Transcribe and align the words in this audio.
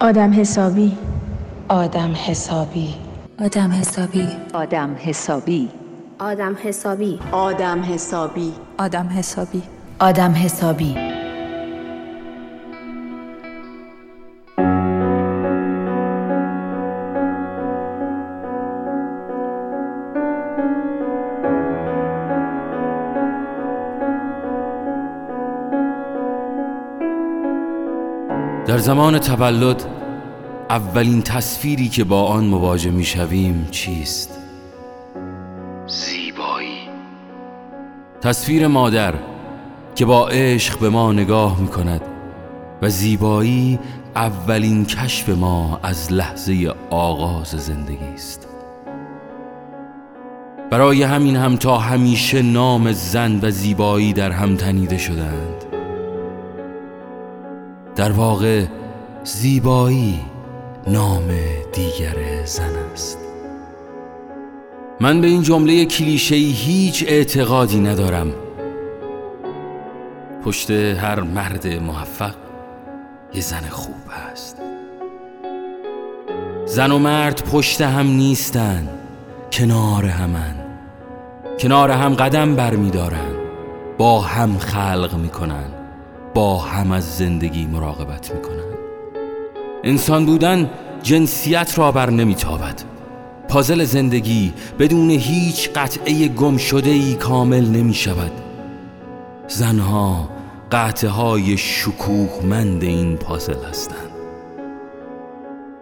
آدم 0.00 0.32
حسابی. 0.32 0.96
آدم 1.68 2.12
حسابی. 2.14 2.94
آدم 3.40 3.70
حسابی. 3.72 4.28
آدم 4.54 4.96
حسابی. 4.98 5.68
آدم 6.18 6.56
حسابی. 6.64 7.18
آدم 7.32 7.82
حسابی. 7.82 8.52
آدم 8.78 9.08
حسابی. 9.08 9.62
آدم 10.00 10.32
حسابی. 10.32 11.05
در 28.76 28.82
زمان 28.82 29.18
تولد 29.18 29.84
اولین 30.70 31.22
تصویری 31.22 31.88
که 31.88 32.04
با 32.04 32.26
آن 32.26 32.44
مواجه 32.44 32.90
می 32.90 33.04
شویم 33.04 33.68
چیست؟ 33.70 34.38
زیبایی. 35.86 36.78
تصویر 38.20 38.66
مادر 38.66 39.14
که 39.94 40.06
با 40.06 40.28
عشق 40.28 40.78
به 40.78 40.88
ما 40.88 41.12
نگاه 41.12 41.60
می 41.60 41.68
کند 41.68 42.00
و 42.82 42.88
زیبایی 42.88 43.78
اولین 44.14 44.86
کشف 44.86 45.28
ما 45.28 45.80
از 45.82 46.12
لحظه 46.12 46.74
آغاز 46.90 47.48
زندگی 47.48 48.14
است. 48.14 48.48
برای 50.70 51.02
همین 51.02 51.36
هم 51.36 51.56
تا 51.56 51.78
همیشه 51.78 52.42
نام 52.42 52.92
زن 52.92 53.40
و 53.42 53.50
زیبایی 53.50 54.12
در 54.12 54.30
هم 54.30 54.56
تنیده 54.56 54.98
شدند 54.98 55.75
در 57.96 58.12
واقع 58.12 58.64
زیبایی 59.24 60.20
نام 60.86 61.28
دیگر 61.72 62.44
زن 62.44 62.76
است. 62.92 63.18
من 65.00 65.20
به 65.20 65.26
این 65.26 65.42
جمله 65.42 65.84
کلیشه‌ای 65.84 66.50
هیچ 66.50 67.04
اعتقادی 67.08 67.80
ندارم. 67.80 68.32
پشت 70.44 70.70
هر 70.70 71.20
مرد 71.20 71.66
موفق 71.66 72.34
یه 73.34 73.40
زن 73.40 73.68
خوب 73.70 73.94
هست. 74.10 74.56
زن 76.66 76.92
و 76.92 76.98
مرد 76.98 77.42
پشت 77.52 77.80
هم 77.80 78.06
نیستن 78.06 78.88
کنار 79.52 80.04
همن. 80.04 80.54
کنار 81.58 81.90
هم 81.90 82.14
قدم 82.14 82.56
برمیدارن 82.56 83.32
با 83.98 84.20
هم 84.20 84.58
خلق 84.58 85.14
می‌کنن. 85.14 85.85
با 86.36 86.58
هم 86.58 86.92
از 86.92 87.16
زندگی 87.16 87.66
مراقبت 87.66 88.34
می‌کنن 88.34 88.76
انسان 89.84 90.26
بودن 90.26 90.70
جنسیت 91.02 91.78
را 91.78 91.92
بر 91.92 92.10
نمیتابد. 92.10 92.82
پازل 93.48 93.84
زندگی 93.84 94.52
بدون 94.78 95.10
هیچ 95.10 95.70
قطعه 95.74 96.28
گم 96.28 96.56
شده 96.56 96.90
ای 96.90 97.14
کامل 97.14 97.66
نمی 97.66 97.94
شود 97.94 98.32
زنها 99.48 100.28
قطعه 100.72 101.10
های 101.10 101.56
شکوهمند 101.56 102.82
این 102.82 103.16
پازل 103.16 103.64
هستند. 103.70 104.10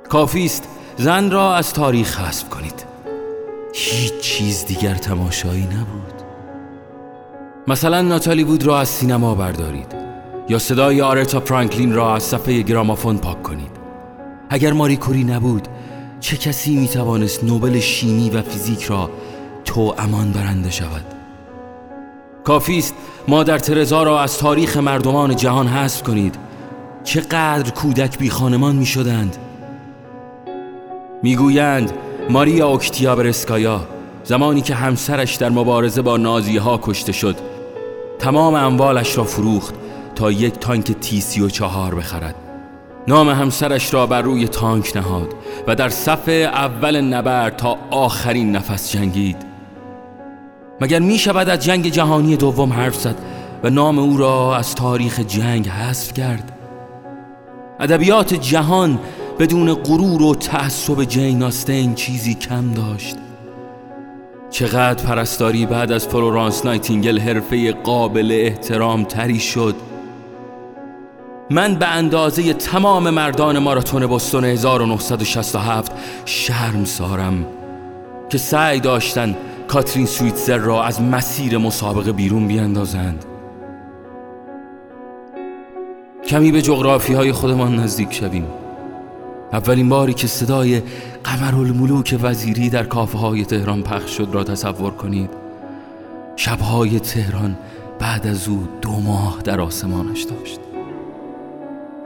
کافی 0.08 0.44
است 0.44 0.68
زن 0.96 1.30
را 1.30 1.54
از 1.54 1.72
تاریخ 1.72 2.20
حذف 2.20 2.48
کنید. 2.48 2.84
هیچ 3.72 4.18
چیز 4.20 4.64
دیگر 4.66 4.94
تماشایی 4.94 5.64
نبود. 5.64 6.22
مثلا 7.68 8.02
ناتالی 8.02 8.44
وود 8.44 8.66
را 8.66 8.80
از 8.80 8.88
سینما 8.88 9.34
بردارید. 9.34 10.13
یا 10.48 10.58
صدای 10.58 11.00
آرتا 11.00 11.40
فرانکلین 11.40 11.92
را 11.94 12.14
از 12.14 12.22
صفحه 12.22 12.62
گرامافون 12.62 13.18
پاک 13.18 13.42
کنید. 13.42 13.70
اگر 14.50 14.72
ماری 14.72 14.96
کوری 14.96 15.24
نبود 15.24 15.68
چه 16.20 16.36
کسی 16.36 16.76
می 16.76 16.88
توانست 16.88 17.44
نوبل 17.44 17.80
شیمی 17.80 18.30
و 18.30 18.42
فیزیک 18.42 18.82
را 18.82 19.10
تو 19.64 19.94
امان 19.98 20.32
برنده 20.32 20.70
شود؟ 20.70 21.04
کافی 22.44 22.78
است 22.78 22.94
مادر 23.28 23.58
ترزا 23.58 24.02
را 24.02 24.22
از 24.22 24.38
تاریخ 24.38 24.76
مردمان 24.76 25.36
جهان 25.36 25.66
حذف 25.66 26.02
کنید. 26.02 26.34
چقدر 27.04 27.70
کودک 27.70 28.18
بی 28.18 28.30
خانمان 28.30 28.76
می 28.76 28.86
شدند. 28.86 29.36
می‌گویند 31.22 31.92
ماریا 32.30 32.68
اوکتیابرسکایا 32.68 33.80
زمانی 34.24 34.60
که 34.60 34.74
همسرش 34.74 35.34
در 35.34 35.48
مبارزه 35.48 36.02
با 36.02 36.16
نازی 36.16 36.56
ها 36.56 36.80
کشته 36.82 37.12
شد 37.12 37.36
تمام 38.18 38.54
اموالش 38.54 39.18
را 39.18 39.24
فروخت. 39.24 39.74
تا 40.14 40.32
یک 40.32 40.58
تانک 40.58 40.92
تی 40.92 41.20
سی 41.20 41.40
و 41.40 41.48
چهار 41.48 41.94
بخرد. 41.94 42.34
نام 43.08 43.28
همسرش 43.28 43.94
را 43.94 44.06
بر 44.06 44.22
روی 44.22 44.48
تانک 44.48 44.96
نهاد 44.96 45.34
و 45.66 45.74
در 45.74 45.88
صف 45.88 46.28
اول 46.28 47.00
نبرد 47.00 47.56
تا 47.56 47.78
آخرین 47.90 48.52
نفس 48.56 48.92
جنگید. 48.92 49.36
مگر 50.80 50.98
می 50.98 51.18
شود 51.18 51.48
از 51.48 51.64
جنگ 51.64 51.88
جهانی 51.88 52.36
دوم 52.36 52.72
حرف 52.72 52.94
زد 52.94 53.16
و 53.62 53.70
نام 53.70 53.98
او 53.98 54.16
را 54.16 54.56
از 54.56 54.74
تاریخ 54.74 55.20
جنگ 55.20 55.68
حذف 55.68 56.12
کرد؟ 56.12 56.52
ادبیات 57.80 58.34
جهان 58.34 58.98
بدون 59.38 59.74
غرور 59.74 60.22
و 60.22 60.34
تعصب 60.34 61.04
جین 61.04 61.42
آستین 61.42 61.94
چیزی 61.94 62.34
کم 62.34 62.72
داشت. 62.72 63.16
چقدر 64.50 65.04
پرستاری 65.04 65.66
بعد 65.66 65.92
از 65.92 66.06
فلورانس 66.08 66.64
نایتینگل 66.64 67.18
حرفه 67.18 67.72
قابل 67.72 68.38
احترام 68.40 69.04
تری 69.04 69.40
شد. 69.40 69.74
من 71.50 71.74
به 71.74 71.86
اندازه 71.86 72.52
تمام 72.52 73.10
مردان 73.10 73.58
ماراتون 73.58 74.06
بوستون 74.06 74.44
1967 74.44 75.92
شرمسارم 76.24 77.46
که 78.30 78.38
سعی 78.38 78.80
داشتن 78.80 79.36
کاترین 79.68 80.06
سویتزر 80.06 80.58
را 80.58 80.84
از 80.84 81.02
مسیر 81.02 81.58
مسابقه 81.58 82.12
بیرون 82.12 82.48
بیاندازند. 82.48 83.24
کمی 86.26 86.52
به 86.52 86.62
جغرافی 86.62 87.12
های 87.14 87.32
خودمان 87.32 87.76
نزدیک 87.76 88.12
شویم. 88.12 88.46
اولین 89.52 89.88
باری 89.88 90.14
که 90.14 90.26
صدای 90.26 90.82
قمرالملوک 91.24 92.18
وزیری 92.22 92.70
در 92.70 92.84
کافه 92.84 93.18
های 93.18 93.44
تهران 93.44 93.82
پخش 93.82 94.10
شد 94.16 94.28
را 94.32 94.44
تصور 94.44 94.90
کنید. 94.90 95.30
شبهای 96.36 97.00
تهران 97.00 97.56
بعد 97.98 98.26
از 98.26 98.48
او 98.48 98.68
دو 98.80 98.90
ماه 98.90 99.40
در 99.44 99.60
آسمانش 99.60 100.22
داشت. 100.22 100.63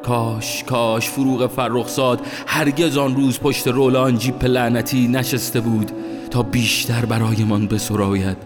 کاش 0.09 0.65
کاش 0.65 1.09
فروغ 1.09 1.47
فرخزاد 1.47 2.21
هرگز 2.47 2.97
آن 2.97 3.17
روز 3.17 3.41
پشت 3.41 3.69
رولان 3.69 4.19
جیپ 4.19 4.45
لعنتی 4.45 5.09
نشسته 5.09 5.61
بود 5.61 5.93
تا 6.31 6.43
بیشتر 6.43 7.05
برایمان 7.05 7.67
بسراید. 7.67 8.37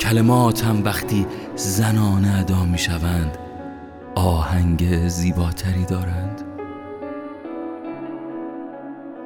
کلمات 0.00 0.64
هم 0.64 0.84
وقتی 0.84 1.26
زنانه 1.56 2.38
ادا 2.38 2.64
می 2.64 2.78
شوند 2.78 3.38
آهنگ 4.14 5.08
زیباتری 5.08 5.84
دارند. 5.84 6.40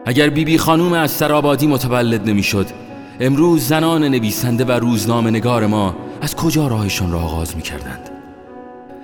اگر 0.07 0.29
بیبی 0.29 0.45
بی 0.45 0.59
خانوم 0.59 0.93
از 0.93 1.11
سرابادی 1.11 1.67
متولد 1.67 2.29
نمی‌شد 2.29 2.67
امروز 3.21 3.69
زنان 3.69 4.05
نویسنده 4.05 4.65
و 4.65 4.71
روزنامه 4.73 5.31
نگار 5.31 5.67
ما 5.67 5.97
از 6.21 6.37
کجا 6.37 6.67
راهشان 6.67 7.13
را 7.13 7.21
آغاز 7.21 7.57
می 7.57 7.63
کردند؟ 7.63 8.12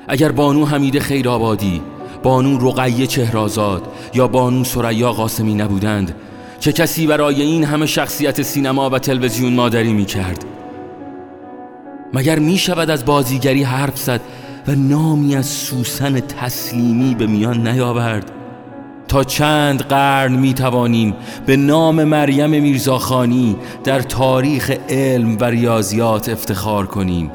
اگر 0.09 0.33
بانو 0.33 0.67
حمید 0.67 0.99
خیرآبادی 0.99 1.83
بانو 2.23 2.69
رقیه 2.69 3.07
چهرازاد 3.07 3.83
یا 4.15 4.29
بانو 4.29 4.65
سریا 4.65 5.13
قاسمی 5.13 5.55
نبودند 5.55 6.15
چه 6.61 6.73
کسی 6.73 7.07
برای 7.07 7.43
این 7.43 7.65
همه 7.65 7.87
شخصیت 7.87 8.43
سینما 8.43 8.91
و 8.91 8.99
تلویزیون 8.99 9.53
مادری 9.53 9.93
می 9.93 10.05
کرد 10.05 10.45
مگر 12.13 12.39
می 12.39 12.59
شود 12.59 12.91
از 12.91 13.05
بازیگری 13.05 13.63
حرف 13.63 13.99
زد 13.99 14.21
و 14.69 14.75
نامی 14.75 15.37
از 15.37 15.47
سوسن 15.47 16.21
تسلیمی 16.21 17.15
به 17.15 17.27
میان 17.27 17.69
نیاورد؟ 17.69 18.33
تا 19.09 19.25
چند 19.25 19.83
قرن 19.83 20.33
می 20.33 20.55
توانیم 20.55 21.15
به 21.47 21.57
نام 21.57 22.05
مریم 22.05 22.51
میرزاخانی 22.51 23.57
در 23.85 24.01
تاریخ 24.01 24.73
علم 24.89 25.37
و 25.41 25.45
ریاضیات 25.45 26.29
افتخار 26.29 26.87
کنیم. 26.87 27.31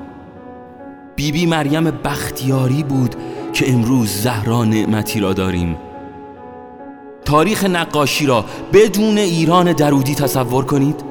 بیبی 1.15 1.31
بی 1.31 1.45
مریم 1.45 1.83
بختیاری 1.83 2.83
بود 2.83 3.15
که 3.53 3.71
امروز 3.71 4.09
زهرا 4.09 4.65
نعمتی 4.65 5.19
را 5.19 5.33
داریم. 5.33 5.77
تاریخ 7.25 7.63
نقاشی 7.63 8.25
را 8.25 8.45
بدون 8.73 9.17
ایران 9.17 9.73
درودی 9.73 10.15
تصور 10.15 10.65
کنید. 10.65 11.03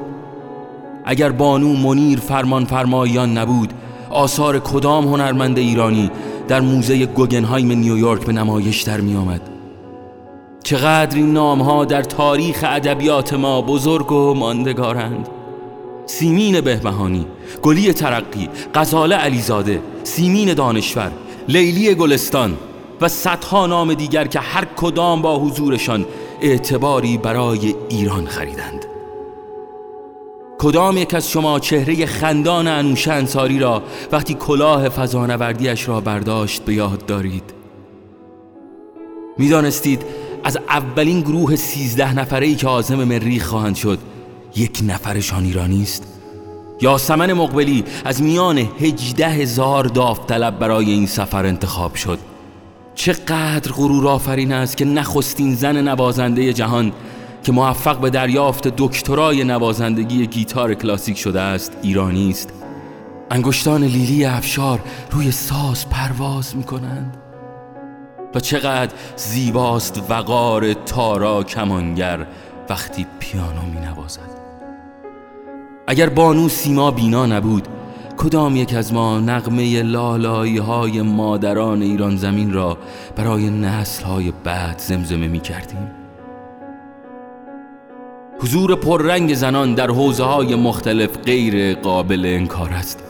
اگر 1.05 1.31
بانو 1.31 1.73
منیر 1.73 2.19
فرمان 2.19 2.65
فرمایان 2.65 3.37
نبود 3.37 3.73
آثار 4.09 4.59
کدام 4.59 5.07
هنرمند 5.07 5.57
ایرانی 5.57 6.11
در 6.47 6.61
موزه 6.61 7.05
گوگنهایم 7.05 7.71
نیویورک 7.71 8.25
به 8.25 8.33
نمایش 8.33 8.81
در 8.81 9.01
می 9.01 9.15
آمد؟ 9.15 9.41
چقدر 10.63 11.17
این 11.17 11.33
نام 11.33 11.61
ها 11.61 11.85
در 11.85 12.01
تاریخ 12.01 12.63
ادبیات 12.67 13.33
ما 13.33 13.61
بزرگ 13.61 14.11
و 14.11 14.33
ماندگارند. 14.33 15.29
سیمین 16.05 16.61
بهبهانی 16.61 17.25
گلی 17.61 17.93
ترقی 17.93 18.49
غزاله 18.75 19.15
علیزاده 19.15 19.81
سیمین 20.03 20.53
دانشور 20.53 21.11
لیلی 21.47 21.95
گلستان 21.95 22.57
و 23.01 23.07
صدها 23.07 23.67
نام 23.67 23.93
دیگر 23.93 24.27
که 24.27 24.39
هر 24.39 24.65
کدام 24.65 25.21
با 25.21 25.39
حضورشان 25.39 26.05
اعتباری 26.41 27.17
برای 27.17 27.75
ایران 27.89 28.25
خریدند. 28.25 28.85
کدام 30.59 30.97
یک 30.97 31.13
از 31.13 31.29
شما 31.29 31.59
چهره 31.59 32.05
خندان 32.05 32.67
انوش 32.67 33.07
انصاری 33.07 33.59
را 33.59 33.83
وقتی 34.11 34.33
کلاه 34.33 34.89
فضانوردیش 34.89 35.87
را 35.87 36.01
برداشت 36.01 36.65
به 36.65 36.73
یاد 36.73 37.05
دارید؟ 37.05 37.53
می‌دانستید 39.37 40.01
از 40.43 40.57
اولین 40.69 41.21
گروه 41.21 41.55
سیزده 41.55 42.13
نفره 42.13 42.47
ای 42.47 42.55
که 42.55 42.67
آزم 42.67 43.03
مریخ 43.03 43.45
خواهند 43.45 43.75
شد 43.75 43.99
یک 44.55 44.79
نفرشان 44.87 45.43
ایرانی 45.43 45.83
است؟ 45.83 46.03
یاسمن 46.81 47.33
مقبلی 47.33 47.83
از 48.05 48.23
میان 48.23 48.57
هجده 48.57 49.27
هزار 49.29 49.83
داوطلب 49.83 50.59
برای 50.59 50.91
این 50.91 51.07
سفر 51.07 51.45
انتخاب 51.45 51.95
شد. 51.95 52.19
چقدر 52.95 53.71
غرور 53.71 54.07
آفرین 54.07 54.51
است 54.51 54.77
که 54.77 54.85
نخستین 54.85 55.55
زن 55.55 55.87
نوازنده 55.87 56.53
جهان 56.53 56.91
که 57.43 57.51
موفق 57.51 57.99
به 57.99 58.09
دریافت 58.09 58.67
دکترای 58.67 59.43
نوازندگی 59.43 60.27
گیتار 60.27 60.73
کلاسیک 60.73 61.17
شده 61.17 61.41
است 61.41 61.71
ایرانی 61.81 62.29
است. 62.29 62.53
انگشتان 63.31 63.83
لیلی 63.83 64.25
افشار 64.25 64.79
روی 65.11 65.31
ساز 65.31 65.89
پرواز 65.89 66.55
می 66.55 66.63
کنند 66.63 67.17
و 68.35 68.39
چقدر 68.39 68.93
زیباست 69.15 70.03
وقار 70.09 70.73
تارا 70.73 71.43
کمانگر 71.43 72.27
وقتی 72.69 73.05
پیانو 73.19 73.61
می 73.61 73.79
نوازد 73.79 74.42
اگر 75.93 76.09
بانو 76.09 76.49
سیما 76.49 76.91
بینا 76.91 77.25
نبود 77.25 77.67
کدام 78.17 78.55
یک 78.55 78.73
از 78.73 78.93
ما 78.93 79.19
نغمه 79.19 79.81
لالایی 79.81 80.57
های 80.57 81.01
مادران 81.01 81.81
ایران 81.81 82.17
زمین 82.17 82.53
را 82.53 82.77
برای 83.15 83.49
نسل 83.49 84.03
های 84.03 84.33
بعد 84.43 84.79
زمزمه 84.79 85.27
می 85.27 85.39
کردیم 85.39 85.91
حضور 88.39 88.75
پررنگ 88.75 89.33
زنان 89.33 89.73
در 89.73 89.91
حوزه 89.91 90.23
های 90.23 90.55
مختلف 90.55 91.17
غیر 91.17 91.75
قابل 91.75 92.25
انکار 92.25 92.69
است. 92.69 93.03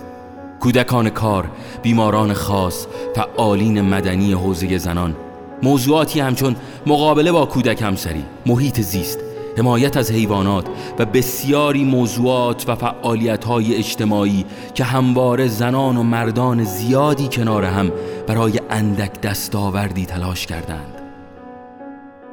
کودکان 0.60 1.10
کار، 1.10 1.50
بیماران 1.82 2.34
خاص، 2.34 2.88
فعالین 3.16 3.82
مدنی 3.82 4.34
حوزه 4.34 4.78
زنان 4.78 5.16
موضوعاتی 5.62 6.20
همچون 6.20 6.56
مقابله 6.86 7.32
با 7.32 7.46
کودک 7.46 7.82
همسری، 7.82 8.24
محیط 8.46 8.82
زیست، 8.82 9.20
حمایت 9.58 9.98
از 9.98 10.12
حیوانات 10.12 10.66
و 11.00 11.06
بسیاری 11.06 11.84
موضوعات 11.84 12.70
و 12.70 12.76
فعالیت 12.76 13.46
های 13.46 13.76
اجتماعی 13.76 14.46
که 14.74 14.84
همواره 14.84 15.48
زنان 15.48 15.98
و 15.98 16.04
مردان 16.04 16.64
زیادی 16.64 17.28
کنار 17.28 17.66
هم 17.66 17.92
برای 18.28 18.60
اندک 18.70 19.22
دستاوردی 19.22 20.06
تلاش 20.06 20.46
کردند. 20.46 20.94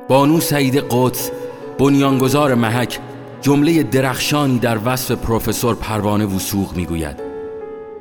بانو 0.08 0.40
سعید 0.40 0.76
قدس 0.90 1.31
بنیانگذار 1.78 2.55
محک 2.55 2.99
جمله 3.40 3.82
درخشانی 3.82 4.58
در 4.58 4.78
وصف 4.84 5.11
پروفسور 5.11 5.75
پروانه 5.75 6.25
وسوق 6.25 6.76
می‌گوید. 6.76 7.16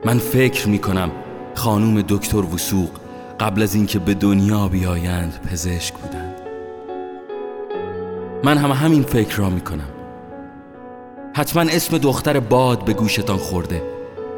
من 0.06 0.18
فکر 0.18 0.68
می 0.70 0.80
کنم 0.80 1.12
خانوم 1.56 2.02
دکتر 2.02 2.38
وسوق 2.38 2.90
قبل 3.40 3.62
از 3.62 3.76
اینکه 3.76 4.00
به 4.00 4.14
دنیا 4.14 4.68
بیایند 4.68 5.40
پزشک 5.52 5.94
بودند. 5.94 6.29
من 8.44 8.58
هم 8.58 8.72
همین 8.72 9.04
فکر 9.04 9.38
را 9.38 9.50
می 9.50 9.62
کنم 9.62 9.90
حتما 11.34 11.62
اسم 11.62 11.98
دختر 11.98 12.40
باد 12.40 12.86
به 12.86 12.94
گوشتان 12.94 13.38
خورده. 13.38 13.82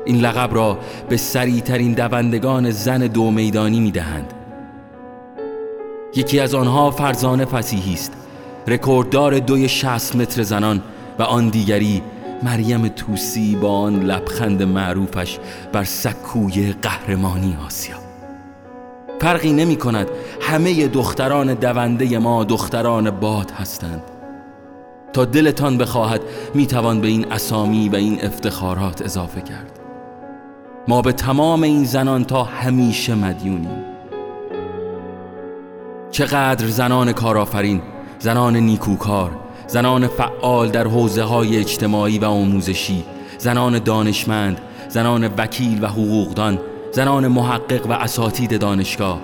این 0.05 0.19
لقب 0.19 0.55
را 0.55 0.77
به 1.09 1.17
سریعترین 1.17 1.93
دوندگان 1.93 2.71
زن 2.71 2.99
دو 3.07 3.31
میدانی 3.31 3.79
می 3.79 3.91
دهند 3.91 4.33
یکی 6.15 6.39
از 6.39 6.55
آنها 6.55 6.91
فرزانه 6.91 7.45
فسیحی 7.45 7.93
است. 7.93 8.13
رکورددار 8.67 9.39
دوی 9.39 9.69
شست 9.69 10.15
متر 10.15 10.43
زنان 10.43 10.81
و 11.19 11.23
آن 11.23 11.49
دیگری 11.49 12.01
مریم 12.43 12.87
توسی 12.87 13.55
با 13.55 13.79
آن 13.79 13.99
لبخند 13.99 14.63
معروفش 14.63 15.39
بر 15.73 15.83
سکوی 15.83 16.73
قهرمانی 16.81 17.57
آسیا. 17.65 18.00
فرقی 19.21 19.53
نمی 19.53 19.75
کند. 19.75 20.07
همه 20.41 20.87
دختران 20.87 21.53
دونده 21.53 22.19
ما 22.19 22.43
دختران 22.43 23.09
باد 23.09 23.51
هستند. 23.51 24.01
تا 25.13 25.25
دلتان 25.25 25.77
بخواهد 25.77 26.21
می 26.53 26.67
توان 26.67 27.01
به 27.01 27.07
این 27.07 27.31
اسامی 27.31 27.89
و 27.89 27.95
این 27.95 28.25
افتخارات 28.25 29.01
اضافه 29.01 29.41
کرد. 29.41 29.79
ما 30.87 31.01
به 31.01 31.11
تمام 31.11 31.63
این 31.63 31.83
زنان 31.83 32.23
تا 32.23 32.43
همیشه 32.43 33.15
مدیونیم. 33.15 33.85
چقدر 36.11 36.67
زنان 36.67 37.11
کارآفرین 37.11 37.81
زنان 38.19 38.57
نیکوکار 38.57 39.31
زنان 39.67 40.07
فعال 40.07 40.69
در 40.69 40.87
حوزه 40.87 41.23
های 41.23 41.57
اجتماعی 41.57 42.19
و 42.19 42.25
آموزشی 42.25 43.03
زنان 43.37 43.79
دانشمند 43.79 44.61
زنان 44.89 45.29
وکیل 45.37 45.83
و 45.83 45.87
حقوقدان 45.87 46.59
زنان 46.91 47.27
محقق 47.27 47.87
و 47.87 47.91
اساتید 47.91 48.59
دانشگاه 48.59 49.21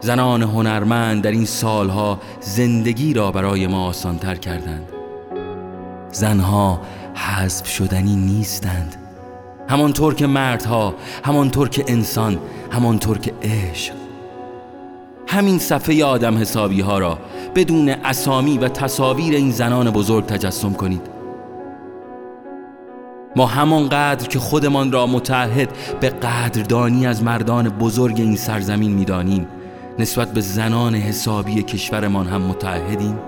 زنان 0.00 0.42
هنرمند 0.42 1.22
در 1.22 1.30
این 1.30 1.44
سالها 1.44 2.20
زندگی 2.40 3.14
را 3.14 3.30
برای 3.30 3.66
ما 3.66 3.86
آسانتر 3.86 4.34
کردند. 4.34 4.88
زنها 6.12 6.80
حذف 7.14 7.66
شدنی 7.66 8.16
نیستند. 8.16 8.96
همانطور 9.68 10.14
که 10.14 10.26
مردها 10.26 10.94
همانطور 11.24 11.68
که 11.68 11.84
انسان 11.88 12.38
همانطور 12.70 13.18
که 13.18 13.32
عشق. 13.42 13.94
همین 15.26 15.58
صفحه 15.58 16.04
آدم 16.04 16.38
حسابی 16.38 16.80
ها 16.80 16.98
را 16.98 17.18
بدون 17.54 17.88
اسامی 17.88 18.58
و 18.58 18.68
تصاویر 18.68 19.34
این 19.34 19.50
زنان 19.50 19.90
بزرگ 19.90 20.26
تجسم 20.26 20.72
کنید. 20.72 21.13
ما 23.36 23.46
همانقدر 23.46 24.28
که 24.28 24.38
خودمان 24.38 24.92
را 24.92 25.06
متحد 25.06 25.68
به 26.00 26.08
قدردانی 26.08 27.06
از 27.06 27.22
مردان 27.22 27.68
بزرگ 27.68 28.20
این 28.20 28.36
سرزمین 28.36 28.92
می‌دانیم 28.92 29.48
نسبت 29.98 30.32
به 30.32 30.40
زنان 30.40 30.94
حسابی 30.94 31.62
کشورمان 31.62 32.26
هم 32.26 32.42
متحدیم 32.42 33.18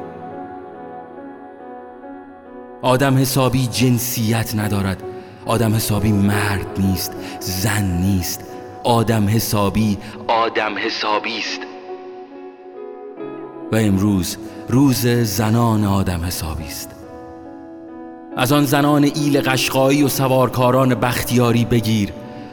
آدم 2.83 3.19
حسابی 3.19 3.67
جنسیت 3.67 4.55
ندارد 4.55 5.03
آدم 5.47 5.75
حسابی 5.75 6.13
مرد 6.13 6.67
نیست 6.79 7.13
زن 7.41 7.85
نیست 7.85 8.45
آدم 8.85 9.29
حسابی 9.29 9.99
آدم 10.27 10.79
حسابی 10.79 11.39
است. 11.39 11.61
و 13.73 13.77
امروز 13.77 14.37
روز 14.69 15.07
زنان 15.07 15.85
آدم 15.85 16.25
حسابی 16.25 16.65
است. 16.65 16.96
از 18.37 18.53
آن 18.53 18.65
زنان 18.65 19.05
ایل 19.05 19.41
قشقایی 19.41 20.03
و 20.03 20.09
سوارکاران 20.09 20.95
بختیاری 20.95 21.65
بگیر 21.65 22.13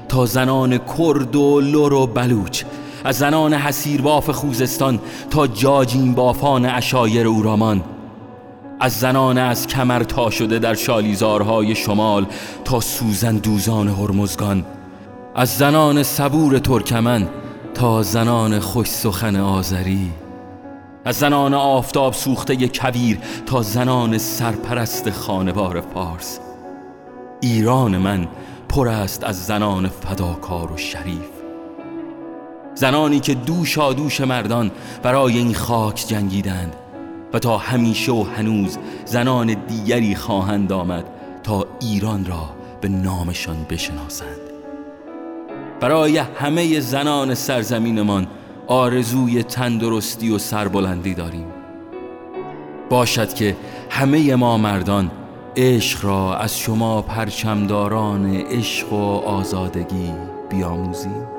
تا 0.10 0.26
زنان 0.26 0.78
کرد 0.78 1.36
و 1.36 1.62
لور 1.62 1.94
و 1.94 2.08
بلوچ 2.08 2.64
از 3.04 3.18
زنان 3.18 3.60
باف 4.04 4.30
خوزستان 4.30 5.00
تا 5.30 5.48
جاجین 5.48 6.14
بافان 6.14 6.66
اشایر 6.66 7.28
اورامان 7.28 7.84
از 8.80 8.94
زنان 8.94 9.38
از 9.38 9.68
کمر 9.68 10.04
تا 10.04 10.30
شده 10.30 10.60
در 10.60 10.74
شالیزارهای 10.74 11.76
شمال 11.76 12.26
تا 12.66 12.80
سوزن 12.80 13.38
دوزان 13.38 13.88
هرمزگان. 13.88 14.66
از 15.36 15.58
زنان 15.58 16.04
صبور 16.04 16.60
ترکمن 16.60 17.28
تا 17.74 18.04
زنان 18.04 18.60
خوش 18.60 18.88
سخن 18.88 19.36
آذری. 19.36 20.12
از 21.06 21.16
زنان 21.16 21.54
آفتاب 21.54 22.14
سوخته 22.14 22.56
کبیر 22.56 23.20
تا 23.46 23.62
زنان 23.62 24.18
سرپرست 24.18 25.10
خانوار 25.10 25.82
فارس. 25.82 26.40
ایران 27.42 27.98
من 27.98 28.28
پر 28.70 28.88
است 28.88 29.24
از 29.24 29.46
زنان 29.46 29.88
فداکار 29.88 30.72
و 30.72 30.78
شریف. 30.78 31.30
زنانی 32.76 33.20
که 33.20 33.34
دوشا 33.34 33.94
دوش 33.94 34.22
مردان 34.22 34.72
برای 35.04 35.38
این 35.38 35.54
خاک 35.54 36.06
جنگیدند 36.08 36.76
و 37.34 37.40
تا 37.40 37.58
همیشه 37.58 38.12
و 38.12 38.24
هنوز 38.24 38.78
زنان 39.06 39.54
دیگری 39.54 40.16
خواهند 40.16 40.72
آمد 40.72 41.06
تا 41.44 41.66
ایران 41.82 42.26
را 42.26 42.50
به 42.82 42.90
نامشان 42.90 43.66
بشناسند. 43.70 44.44
برای 45.80 46.18
همه 46.18 46.80
زنان 46.80 47.34
سرزمینمان 47.36 48.28
آرزوی 48.68 49.44
تندرستی 49.44 50.30
و 50.30 50.38
سربلندی 50.38 51.14
داریم. 51.14 51.46
باشد 52.90 53.34
که 53.34 53.56
همه 53.90 54.36
ما 54.36 54.58
مردان 54.58 55.12
عشق 55.58 56.06
را 56.06 56.38
از 56.38 56.60
شما 56.60 57.02
پرچمداران 57.02 58.36
عشق 58.36 58.94
و 58.94 59.18
آزادگی 59.26 60.12
بیاموزیم. 60.50 61.33